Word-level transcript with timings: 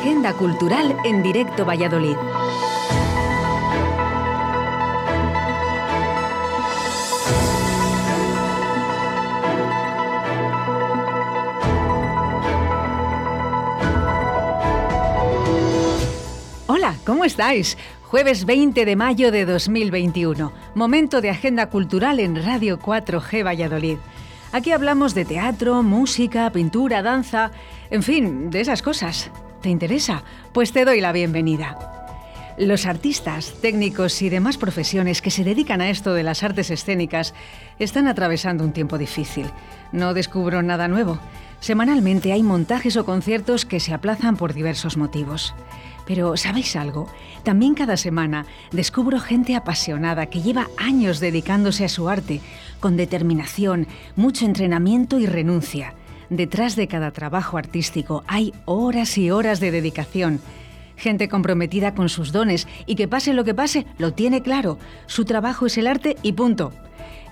Agenda 0.00 0.32
Cultural 0.32 0.96
en 1.04 1.22
Directo 1.22 1.66
Valladolid. 1.66 2.16
Hola, 16.66 16.94
¿cómo 17.04 17.26
estáis? 17.26 17.76
Jueves 18.04 18.46
20 18.46 18.86
de 18.86 18.96
mayo 18.96 19.30
de 19.30 19.44
2021, 19.44 20.50
momento 20.74 21.20
de 21.20 21.28
agenda 21.28 21.66
cultural 21.68 22.20
en 22.20 22.42
Radio 22.42 22.78
4G 22.78 23.44
Valladolid. 23.44 23.98
Aquí 24.52 24.72
hablamos 24.72 25.12
de 25.14 25.26
teatro, 25.26 25.82
música, 25.82 26.50
pintura, 26.52 27.02
danza, 27.02 27.50
en 27.90 28.02
fin, 28.02 28.48
de 28.48 28.62
esas 28.62 28.80
cosas. 28.80 29.30
¿Te 29.60 29.68
interesa? 29.68 30.22
Pues 30.52 30.72
te 30.72 30.86
doy 30.86 31.02
la 31.02 31.12
bienvenida. 31.12 31.76
Los 32.56 32.86
artistas, 32.86 33.54
técnicos 33.60 34.22
y 34.22 34.30
demás 34.30 34.56
profesiones 34.56 35.20
que 35.20 35.30
se 35.30 35.44
dedican 35.44 35.82
a 35.82 35.90
esto 35.90 36.14
de 36.14 36.22
las 36.22 36.42
artes 36.42 36.70
escénicas 36.70 37.34
están 37.78 38.06
atravesando 38.06 38.64
un 38.64 38.72
tiempo 38.72 38.96
difícil. 38.96 39.50
No 39.92 40.14
descubro 40.14 40.62
nada 40.62 40.88
nuevo. 40.88 41.18
Semanalmente 41.60 42.32
hay 42.32 42.42
montajes 42.42 42.96
o 42.96 43.04
conciertos 43.04 43.66
que 43.66 43.80
se 43.80 43.92
aplazan 43.92 44.38
por 44.38 44.54
diversos 44.54 44.96
motivos. 44.96 45.54
Pero, 46.06 46.36
¿sabéis 46.38 46.74
algo? 46.74 47.06
También 47.42 47.74
cada 47.74 47.98
semana 47.98 48.46
descubro 48.72 49.20
gente 49.20 49.54
apasionada 49.56 50.26
que 50.26 50.40
lleva 50.40 50.68
años 50.78 51.20
dedicándose 51.20 51.84
a 51.84 51.88
su 51.88 52.08
arte, 52.08 52.40
con 52.80 52.96
determinación, 52.96 53.86
mucho 54.16 54.46
entrenamiento 54.46 55.18
y 55.18 55.26
renuncia. 55.26 55.94
Detrás 56.30 56.76
de 56.76 56.86
cada 56.86 57.10
trabajo 57.10 57.58
artístico 57.58 58.22
hay 58.28 58.54
horas 58.64 59.18
y 59.18 59.32
horas 59.32 59.58
de 59.58 59.72
dedicación. 59.72 60.40
Gente 60.96 61.28
comprometida 61.28 61.94
con 61.94 62.08
sus 62.08 62.30
dones 62.30 62.68
y 62.86 62.94
que 62.94 63.08
pase 63.08 63.32
lo 63.32 63.42
que 63.42 63.54
pase, 63.54 63.84
lo 63.98 64.12
tiene 64.12 64.40
claro. 64.40 64.78
Su 65.06 65.24
trabajo 65.24 65.66
es 65.66 65.76
el 65.76 65.88
arte 65.88 66.16
y 66.22 66.32
punto. 66.32 66.72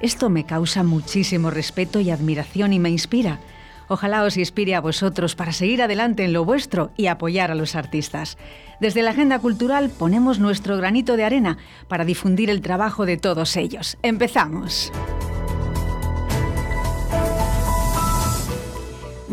Esto 0.00 0.30
me 0.30 0.44
causa 0.44 0.82
muchísimo 0.82 1.50
respeto 1.50 2.00
y 2.00 2.10
admiración 2.10 2.72
y 2.72 2.80
me 2.80 2.90
inspira. 2.90 3.40
Ojalá 3.88 4.22
os 4.24 4.36
inspire 4.36 4.74
a 4.74 4.80
vosotros 4.80 5.34
para 5.34 5.52
seguir 5.52 5.80
adelante 5.80 6.24
en 6.24 6.32
lo 6.32 6.44
vuestro 6.44 6.90
y 6.96 7.06
apoyar 7.06 7.50
a 7.50 7.54
los 7.54 7.74
artistas. 7.74 8.36
Desde 8.80 9.02
la 9.02 9.10
Agenda 9.10 9.38
Cultural 9.38 9.90
ponemos 9.90 10.40
nuestro 10.40 10.76
granito 10.76 11.16
de 11.16 11.24
arena 11.24 11.58
para 11.88 12.04
difundir 12.04 12.50
el 12.50 12.60
trabajo 12.60 13.06
de 13.06 13.16
todos 13.16 13.56
ellos. 13.56 13.96
Empezamos. 14.02 14.92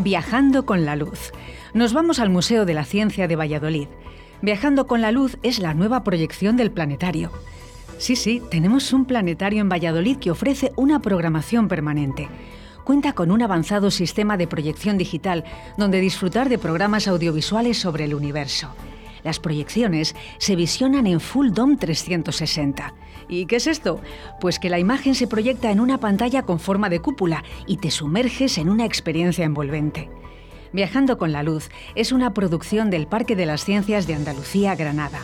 Viajando 0.06 0.68
con 0.68 0.86
la 0.86 0.96
luz. 0.96 1.32
Nos 1.74 1.92
vamos 1.92 2.20
al 2.20 2.30
Museo 2.30 2.66
de 2.66 2.76
la 2.76 2.86
Ciencia 2.86 3.28
de 3.28 3.36
Valladolid. 3.36 3.88
Viajando 4.40 4.86
con 4.86 5.02
la 5.02 5.12
luz 5.12 5.40
es 5.42 5.58
la 5.58 5.74
nueva 5.74 6.04
proyección 6.04 6.58
del 6.58 6.70
planetario. 6.70 7.32
Sí, 7.98 8.16
sí, 8.16 8.40
tenemos 8.52 8.94
un 8.94 9.06
planetario 9.06 9.62
en 9.62 9.70
Valladolid 9.70 10.18
que 10.18 10.30
ofrece 10.30 10.72
una 10.76 11.00
programación 11.00 11.68
permanente 11.68 12.30
cuenta 12.84 13.14
con 13.14 13.32
un 13.32 13.42
avanzado 13.42 13.90
sistema 13.90 14.38
de 14.38 14.46
proyección 14.46 15.00
digital 15.00 15.44
donde 15.76 16.00
disfrutar 16.00 16.50
de 16.50 16.60
programas 16.60 17.08
audiovisuales 17.08 17.80
sobre 17.80 18.04
el 18.04 18.14
universo. 18.14 18.76
Las 19.26 19.40
proyecciones 19.40 20.16
se 20.38 20.56
visionan 20.56 21.08
en 21.08 21.20
Full 21.20 21.50
Dome 21.50 21.78
360. 21.78 22.94
¿Y 23.28 23.48
qué 23.48 23.56
es 23.56 23.66
esto? 23.66 24.00
Pues 24.40 24.60
que 24.60 24.70
la 24.70 24.78
imagen 24.78 25.16
se 25.16 25.26
proyecta 25.26 25.72
en 25.72 25.80
una 25.80 25.98
pantalla 25.98 26.44
con 26.44 26.60
forma 26.60 26.90
de 26.90 27.00
cúpula 27.00 27.44
y 27.66 27.78
te 27.78 27.90
sumerges 27.90 28.60
en 28.60 28.70
una 28.70 28.86
experiencia 28.86 29.44
envolvente. 29.44 30.12
Viajando 30.74 31.18
con 31.18 31.32
la 31.32 31.42
luz 31.42 31.70
es 31.96 32.12
una 32.12 32.36
producción 32.36 32.92
del 32.92 33.08
Parque 33.08 33.36
de 33.36 33.48
las 33.48 33.66
Ciencias 33.66 34.06
de 34.06 34.14
Andalucía, 34.14 34.76
Granada. 34.76 35.22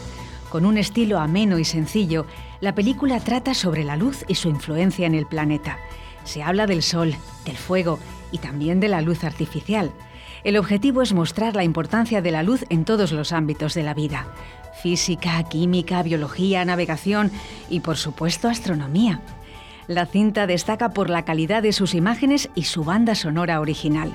Con 0.49 0.65
un 0.65 0.79
estilo 0.79 1.19
ameno 1.19 1.59
y 1.59 1.63
sencillo, 1.63 2.25
la 2.59 2.73
película 2.73 3.19
trata 3.19 3.53
sobre 3.53 3.83
la 3.83 3.97
luz 3.97 4.25
y 4.27 4.33
su 4.33 4.49
influencia 4.49 5.05
en 5.05 5.13
el 5.13 5.27
planeta 5.27 5.77
se 6.23 6.43
habla 6.43 6.67
del 6.67 6.83
sol, 6.83 7.15
del 7.45 7.57
fuego 7.57 7.99
y 8.31 8.37
también 8.37 8.79
de 8.79 8.87
la 8.87 9.01
luz 9.01 9.23
artificial. 9.23 9.91
El 10.43 10.57
objetivo 10.57 11.01
es 11.01 11.13
mostrar 11.13 11.55
la 11.55 11.63
importancia 11.63 12.21
de 12.21 12.31
la 12.31 12.43
luz 12.43 12.65
en 12.69 12.83
todos 12.83 13.11
los 13.11 13.31
ámbitos 13.31 13.73
de 13.73 13.83
la 13.83 13.93
vida. 13.93 14.27
Física, 14.81 15.41
química, 15.43 16.01
biología, 16.01 16.65
navegación 16.65 17.31
y 17.69 17.81
por 17.81 17.97
supuesto 17.97 18.47
astronomía. 18.47 19.21
La 19.87 20.05
cinta 20.05 20.47
destaca 20.47 20.89
por 20.89 21.09
la 21.09 21.25
calidad 21.25 21.61
de 21.61 21.73
sus 21.73 21.93
imágenes 21.93 22.49
y 22.55 22.63
su 22.63 22.83
banda 22.83 23.13
sonora 23.13 23.59
original. 23.59 24.11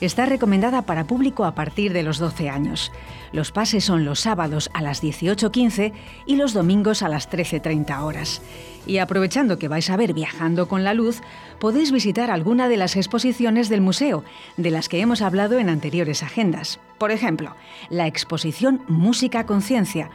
Está 0.00 0.26
recomendada 0.26 0.82
para 0.82 1.08
público 1.08 1.44
a 1.44 1.56
partir 1.56 1.92
de 1.92 2.04
los 2.04 2.18
12 2.18 2.48
años. 2.48 2.92
Los 3.32 3.50
pases 3.50 3.84
son 3.84 4.04
los 4.04 4.20
sábados 4.20 4.70
a 4.72 4.80
las 4.80 5.02
18.15 5.02 5.92
y 6.24 6.36
los 6.36 6.52
domingos 6.52 7.02
a 7.02 7.08
las 7.08 7.28
13.30 7.28 8.02
horas. 8.02 8.40
Y 8.86 8.98
aprovechando 8.98 9.58
que 9.58 9.66
vais 9.66 9.90
a 9.90 9.96
ver 9.96 10.14
Viajando 10.14 10.68
con 10.68 10.84
la 10.84 10.94
Luz, 10.94 11.20
podéis 11.58 11.90
visitar 11.90 12.30
alguna 12.30 12.68
de 12.68 12.76
las 12.76 12.94
exposiciones 12.94 13.68
del 13.68 13.80
museo, 13.80 14.22
de 14.56 14.70
las 14.70 14.88
que 14.88 15.00
hemos 15.00 15.20
hablado 15.20 15.58
en 15.58 15.68
anteriores 15.68 16.22
agendas. 16.22 16.78
Por 16.98 17.10
ejemplo, 17.10 17.56
la 17.90 18.06
exposición 18.06 18.82
Música 18.86 19.46
Conciencia, 19.46 20.10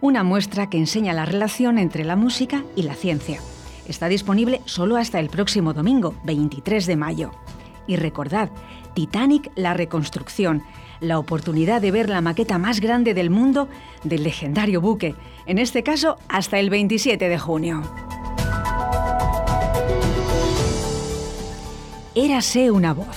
una 0.00 0.24
muestra 0.24 0.68
que 0.68 0.78
enseña 0.78 1.12
la 1.12 1.26
relación 1.26 1.78
entre 1.78 2.04
la 2.04 2.16
música 2.16 2.64
y 2.74 2.82
la 2.82 2.94
ciencia. 2.94 3.40
Está 3.86 4.08
disponible 4.08 4.60
solo 4.64 4.96
hasta 4.96 5.20
el 5.20 5.30
próximo 5.30 5.74
domingo, 5.74 6.14
23 6.24 6.86
de 6.86 6.96
mayo. 6.96 7.30
Y 7.86 7.96
recordad, 7.96 8.50
Titanic 8.98 9.52
La 9.54 9.74
Reconstrucción, 9.74 10.64
la 10.98 11.20
oportunidad 11.20 11.80
de 11.80 11.92
ver 11.92 12.08
la 12.08 12.20
maqueta 12.20 12.58
más 12.58 12.80
grande 12.80 13.14
del 13.14 13.30
mundo 13.30 13.68
del 14.02 14.24
legendario 14.24 14.80
buque, 14.80 15.14
en 15.46 15.58
este 15.58 15.84
caso 15.84 16.16
hasta 16.28 16.58
el 16.58 16.68
27 16.68 17.28
de 17.28 17.38
junio. 17.38 17.82
Érase 22.16 22.72
una 22.72 22.92
voz. 22.92 23.16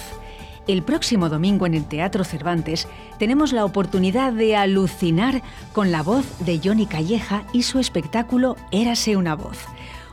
El 0.67 0.83
próximo 0.83 1.29
domingo 1.29 1.65
en 1.65 1.73
el 1.73 1.85
Teatro 1.85 2.25
Cervantes 2.25 2.87
tenemos 3.17 3.51
la 3.51 3.65
oportunidad 3.65 4.33
de 4.33 4.55
alucinar 4.55 5.41
con 5.73 5.91
la 5.91 6.03
voz 6.03 6.27
de 6.45 6.61
Johnny 6.63 6.85
Calleja 6.85 7.43
y 7.53 7.63
su 7.63 7.79
espectáculo 7.79 8.55
Érase 8.69 9.17
una 9.17 9.33
voz 9.33 9.57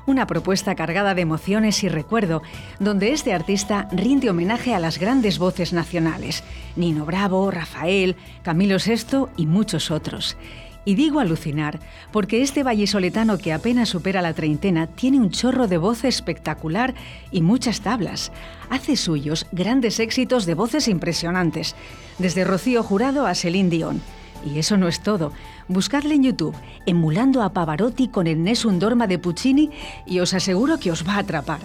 una 0.09 0.27
propuesta 0.27 0.75
cargada 0.75 1.15
de 1.15 1.21
emociones 1.21 1.85
y 1.85 1.89
recuerdo, 1.89 2.43
donde 2.81 3.13
este 3.13 3.35
artista 3.35 3.89
rinde 3.93 4.31
homenaje 4.31 4.75
a 4.75 4.81
las 4.81 4.99
grandes 4.99 5.39
voces 5.39 5.75
nacionales, 5.75 6.43
Nino 6.77 7.05
Bravo, 7.05 7.51
Rafael, 7.51 8.17
Camilo 8.43 8.79
VI 8.79 9.27
y 9.37 9.47
muchos 9.47 9.91
otros. 9.91 10.39
Y 10.87 10.95
digo 10.95 11.21
alucinar, 11.21 11.79
porque 12.11 12.41
este 12.41 12.63
vallisoletano 12.63 13.37
que 13.37 13.53
apenas 13.53 13.91
supera 13.91 14.23
la 14.23 14.33
treintena 14.33 14.87
tiene 14.87 15.21
un 15.21 15.31
chorro 15.31 15.69
de 15.69 15.77
voz 15.77 16.05
espectacular 16.05 16.95
y 17.31 17.43
muchas 17.43 17.83
tablas. 17.83 18.33
Hace 18.71 18.97
suyos 18.97 19.45
grandes 19.53 20.01
éxitos 20.01 20.47
de 20.47 20.55
voces 20.55 20.89
impresionantes, 20.89 21.77
desde 22.17 22.45
Rocío 22.45 22.83
Jurado 22.83 23.27
a 23.27 23.35
Celine 23.35 23.69
Dion. 23.69 24.01
Y 24.45 24.59
eso 24.59 24.77
no 24.77 24.89
es 24.89 25.01
todo. 25.01 25.33
Buscadle 25.69 26.15
en 26.15 26.25
YouTube, 26.25 26.55
emulando 26.87 27.43
a 27.43 27.53
Pavarotti 27.53 28.09
con 28.09 28.27
el 28.27 28.43
Nessun 28.43 28.79
Dorma 28.79 29.07
de 29.07 29.19
Puccini, 29.19 29.71
y 30.07 30.21
os 30.21 30.35
aseguro 30.35 30.79
que 30.79 30.91
os 30.91 31.07
va 31.07 31.15
a 31.15 31.19
atrapar. 31.21 31.61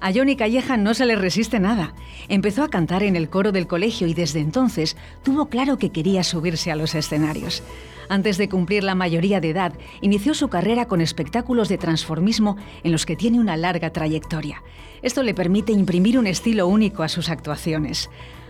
A 0.00 0.12
Johnny 0.12 0.36
Calleja 0.36 0.76
no 0.76 0.94
se 0.94 1.06
le 1.06 1.16
resiste 1.16 1.58
nada. 1.58 1.92
Empezó 2.28 2.62
a 2.62 2.68
cantar 2.68 3.02
en 3.02 3.16
el 3.16 3.28
coro 3.28 3.50
del 3.50 3.66
colegio 3.66 4.06
y 4.06 4.14
desde 4.14 4.40
entonces 4.40 4.96
tuvo 5.24 5.46
claro 5.46 5.76
que 5.76 5.90
quería 5.90 6.22
subirse 6.22 6.70
a 6.70 6.76
los 6.76 6.94
escenarios. 6.94 7.62
Antes 8.08 8.38
de 8.38 8.48
cumplir 8.48 8.84
la 8.84 8.94
mayoría 8.94 9.40
de 9.40 9.50
edad, 9.50 9.72
inició 10.00 10.34
su 10.34 10.48
carrera 10.48 10.86
con 10.86 11.00
espectáculos 11.00 11.68
de 11.68 11.78
transformismo 11.78 12.56
en 12.84 12.92
los 12.92 13.06
que 13.06 13.16
tiene 13.16 13.40
una 13.40 13.56
larga 13.56 13.90
trayectoria. 13.90 14.62
Esto 15.02 15.22
le 15.22 15.34
permite 15.34 15.72
imprimir 15.72 16.18
un 16.18 16.26
estilo 16.26 16.68
único 16.68 17.02
a 17.02 17.08
sus 17.08 17.28
actuaciones 17.28 18.08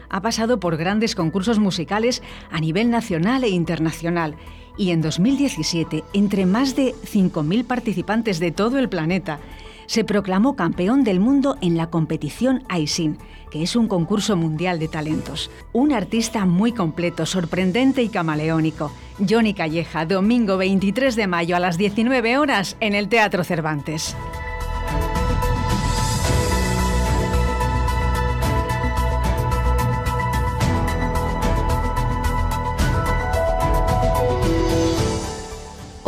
ha 0.09 0.23
pasado 0.23 0.61
por 0.61 0.77
grandes 0.77 1.15
concursos 1.15 1.59
musicales 1.59 2.23
a 2.51 2.61
nivel 2.61 2.91
nacional 2.91 3.45
e 3.45 3.49
internacional 3.49 4.37
y 4.77 4.93
en 4.93 5.03
2017, 5.03 6.05
entre 6.13 6.47
más 6.47 6.77
de 6.77 6.95
5.000 6.95 7.67
participantes 7.67 8.39
de 8.39 8.53
todo 8.53 8.79
el 8.79 8.89
planeta, 8.89 9.41
se 9.87 10.05
proclamó 10.05 10.55
campeón 10.55 11.03
del 11.03 11.19
mundo 11.19 11.57
en 11.61 11.77
la 11.77 11.89
competición 11.91 12.63
AISIN, 12.69 13.19
que 13.51 13.63
es 13.63 13.75
un 13.75 13.89
concurso 13.89 14.37
mundial 14.37 14.79
de 14.79 14.87
talentos. 14.87 15.51
Un 15.73 15.93
artista 15.93 16.45
muy 16.45 16.73
completo, 16.73 17.27
sorprendente 17.27 18.03
y 18.03 18.09
camaleónico. 18.09 18.93
Johnny 19.29 19.55
Calleja, 19.55 20.05
domingo 20.05 20.59
23 20.59 21.17
de 21.17 21.27
mayo 21.27 21.57
a 21.57 21.61
las 21.61 21.79
19 21.79 22.37
horas 22.37 22.77
en 22.81 22.95
el 22.95 23.09
Teatro 23.09 23.45
Cervantes. 23.45 24.15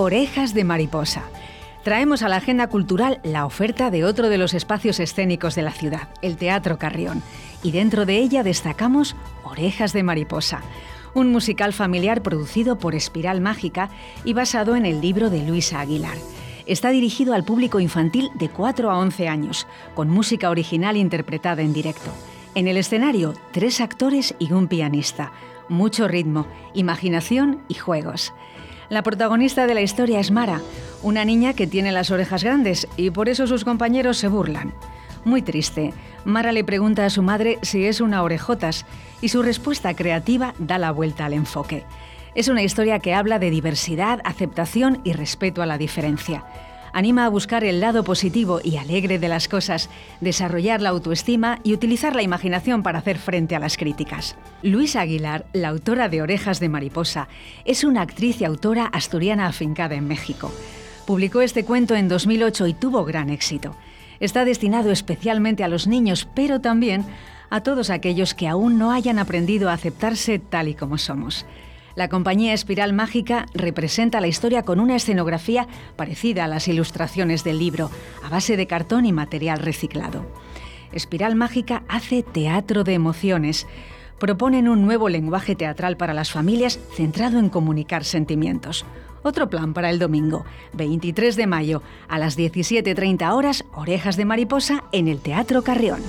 Orejas 0.03 0.55
de 0.55 0.65
Mariposa. 0.65 1.25
Traemos 1.85 2.23
a 2.23 2.31
la 2.31 2.37
agenda 2.37 2.69
cultural 2.69 3.21
la 3.23 3.45
oferta 3.45 3.91
de 3.91 4.07
otro 4.07 4.31
de 4.31 4.39
los 4.39 4.55
espacios 4.55 4.99
escénicos 4.99 5.57
de 5.57 5.61
la 5.61 5.73
ciudad, 5.73 6.09
el 6.23 6.39
Teatro 6.39 6.79
Carrión, 6.79 7.23
y 7.63 7.71
dentro 7.71 8.07
de 8.07 8.17
ella 8.17 8.43
destacamos 8.43 9.15
Orejas 9.45 9.93
de 9.93 10.03
Mariposa, 10.03 10.63
un 11.13 11.31
musical 11.31 11.75
familiar 11.75 12.23
producido 12.23 12.79
por 12.79 12.95
Espiral 12.95 13.43
Mágica 13.43 13.91
y 14.25 14.33
basado 14.33 14.75
en 14.75 14.87
el 14.87 15.03
libro 15.03 15.29
de 15.29 15.43
Luisa 15.43 15.81
Aguilar. 15.81 16.17
Está 16.65 16.89
dirigido 16.89 17.35
al 17.35 17.45
público 17.45 17.79
infantil 17.79 18.31
de 18.37 18.49
4 18.49 18.91
a 18.91 18.99
11 18.99 19.29
años, 19.29 19.67
con 19.95 20.09
música 20.09 20.49
original 20.49 20.97
interpretada 20.97 21.61
en 21.61 21.75
directo. 21.75 22.11
En 22.55 22.69
el 22.69 22.79
escenario, 22.79 23.35
tres 23.53 23.83
actores 23.83 24.35
y 24.39 24.53
un 24.53 24.67
pianista. 24.67 25.31
Mucho 25.69 26.09
ritmo, 26.09 26.47
imaginación 26.73 27.61
y 27.69 27.75
juegos. 27.75 28.33
La 28.91 29.05
protagonista 29.05 29.69
de 29.69 29.75
la 29.75 29.83
historia 29.83 30.19
es 30.19 30.33
Mara, 30.33 30.61
una 31.05 31.25
niña 31.25 31.55
que 31.55 31.69
tiene 31.69 31.93
las 31.93 32.11
orejas 32.11 32.43
grandes 32.43 32.89
y 32.97 33.11
por 33.11 33.29
eso 33.29 33.47
sus 33.47 33.65
compañeros 33.65 34.19
se 34.19 34.27
burlan. 34.27 34.75
Muy 35.25 35.43
triste, 35.43 35.95
Mara 36.25 36.51
le 36.51 36.65
pregunta 36.65 37.05
a 37.05 37.11
su 37.11 37.23
madre 37.23 37.61
si 37.63 37.87
es 37.87 38.01
una 38.01 38.25
orejotas 38.25 38.87
y 39.21 39.29
su 39.29 39.43
respuesta 39.43 39.95
creativa 39.95 40.55
da 40.59 40.77
la 40.77 40.91
vuelta 40.91 41.27
al 41.27 41.35
enfoque. 41.35 41.85
Es 42.35 42.49
una 42.49 42.65
historia 42.65 42.99
que 42.99 43.15
habla 43.15 43.39
de 43.39 43.51
diversidad, 43.51 44.21
aceptación 44.25 45.01
y 45.05 45.13
respeto 45.13 45.63
a 45.63 45.67
la 45.67 45.79
diferencia. 45.79 46.45
Anima 46.93 47.25
a 47.25 47.29
buscar 47.29 47.65
el 47.65 47.81
lado 47.81 48.05
positivo 48.05 48.61
y 48.63 48.77
alegre 48.77 49.19
de 49.19 49.29
las 49.29 49.49
cosas, 49.49 49.91
desarrollar 50.21 50.81
la 50.81 50.89
autoestima 50.89 51.61
y 51.63 51.73
utilizar 51.73 52.17
la 52.17 52.23
imaginación 52.23 52.83
para 52.83 52.99
hacer 52.99 53.19
frente 53.19 53.55
a 53.55 53.61
las 53.61 53.77
críticas. 53.77 54.37
Luisa 54.63 55.01
Aguilar, 55.01 55.47
la 55.53 55.69
autora 55.69 56.09
de 56.09 56.23
Orejas 56.23 56.61
de 56.61 56.69
Mariposa, 56.69 57.29
es 57.65 57.85
una 57.85 58.03
actriz 58.03 58.41
y 58.41 58.45
autora 58.45 58.87
asturiana 58.87 59.47
afincada 59.47 59.95
en 59.95 60.09
México. 60.09 60.53
Publicó 61.07 61.41
este 61.43 61.65
cuento 61.65 61.95
en 61.95 62.09
2008 62.09 62.67
y 62.67 62.75
tuvo 62.75 63.05
gran 63.05 63.31
éxito. 63.31 63.77
Está 64.21 64.45
destinado 64.45 64.91
especialmente 64.91 65.65
a 65.65 65.69
los 65.69 65.87
niños, 65.87 66.29
pero 66.35 66.61
también 66.61 67.05
a 67.51 67.63
todos 67.63 67.91
aquellos 67.91 68.35
que 68.35 68.49
aún 68.49 68.79
no 68.79 68.93
hayan 68.93 69.19
aprendido 69.19 69.71
a 69.71 69.73
aceptarse 69.73 70.39
tal 70.39 70.69
y 70.69 70.75
como 70.75 70.99
somos. 70.99 71.47
La 71.95 72.09
compañía 72.09 72.55
Espiral 72.55 72.93
Mágica 72.93 73.47
representa 73.53 74.21
la 74.21 74.29
historia 74.29 74.63
con 74.63 74.79
una 74.81 74.97
escenografía 74.97 75.67
parecida 75.97 76.45
a 76.45 76.49
las 76.49 76.69
ilustraciones 76.69 77.43
del 77.43 77.59
libro, 77.59 77.91
a 78.25 78.29
base 78.29 78.57
de 78.57 78.67
cartón 78.67 79.07
y 79.07 79.13
material 79.13 79.59
reciclado. 79.59 80.25
Espiral 80.93 81.35
Mágica 81.35 81.83
hace 81.89 82.23
teatro 82.23 82.85
de 82.85 82.95
emociones. 82.95 83.67
Proponen 84.19 84.69
un 84.69 84.85
nuevo 84.85 85.09
lenguaje 85.09 85.57
teatral 85.57 85.97
para 85.97 86.15
las 86.15 86.31
familias 86.31 86.79
centrado 86.95 87.39
en 87.39 87.49
comunicar 87.49 88.05
sentimientos. 88.05 88.85
Otro 89.23 89.51
plan 89.51 89.75
para 89.75 89.91
el 89.91 89.99
domingo, 89.99 90.45
23 90.75 91.37
de 91.37 91.47
mayo, 91.47 91.83
a 92.09 92.19
las 92.19 92.39
17.30 92.39 93.33
horas, 93.35 93.65
Orejas 93.75 94.17
de 94.17 94.25
Mariposa 94.25 94.85
en 94.93 95.09
el 95.09 95.21
Teatro 95.21 95.63
Carrión. 95.63 96.01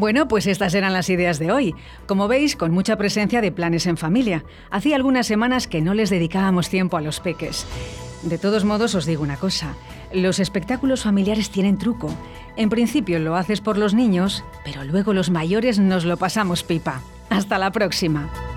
Bueno, 0.00 0.28
pues 0.28 0.46
estas 0.46 0.72
eran 0.72 0.94
las 0.94 1.10
ideas 1.10 1.38
de 1.38 1.52
hoy. 1.52 1.74
Como 2.06 2.26
veis, 2.26 2.56
con 2.56 2.72
mucha 2.72 2.96
presencia 2.96 3.42
de 3.42 3.52
planes 3.52 3.84
en 3.84 3.98
familia. 3.98 4.46
Hacía 4.70 4.96
algunas 4.96 5.26
semanas 5.26 5.66
que 5.66 5.82
no 5.82 5.92
les 5.92 6.08
dedicábamos 6.08 6.70
tiempo 6.70 6.96
a 6.96 7.02
los 7.02 7.20
peques. 7.20 7.66
De 8.22 8.38
todos 8.38 8.64
modos, 8.64 8.94
os 8.94 9.04
digo 9.04 9.22
una 9.22 9.36
cosa. 9.36 9.74
Los 10.10 10.38
espectáculos 10.38 11.02
familiares 11.02 11.50
tienen 11.50 11.76
truco. 11.76 12.14
En 12.56 12.70
principio 12.70 13.18
lo 13.18 13.36
haces 13.36 13.60
por 13.60 13.76
los 13.76 13.92
niños, 13.92 14.42
pero 14.64 14.84
luego 14.84 15.12
los 15.12 15.28
mayores 15.28 15.78
nos 15.78 16.06
lo 16.06 16.16
pasamos 16.16 16.62
pipa. 16.62 17.02
Hasta 17.28 17.58
la 17.58 17.70
próxima. 17.70 18.49